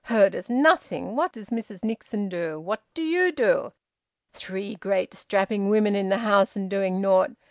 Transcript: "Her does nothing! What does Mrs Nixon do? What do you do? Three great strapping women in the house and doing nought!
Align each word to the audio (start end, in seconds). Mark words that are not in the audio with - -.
"Her 0.05 0.31
does 0.31 0.49
nothing! 0.49 1.15
What 1.15 1.31
does 1.33 1.51
Mrs 1.51 1.83
Nixon 1.83 2.27
do? 2.27 2.59
What 2.59 2.81
do 2.95 3.03
you 3.03 3.31
do? 3.31 3.71
Three 4.33 4.73
great 4.73 5.13
strapping 5.13 5.69
women 5.69 5.93
in 5.95 6.09
the 6.09 6.17
house 6.17 6.55
and 6.55 6.67
doing 6.67 7.01
nought! 7.01 7.33